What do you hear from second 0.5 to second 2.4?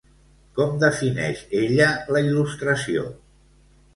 Com defineix ella la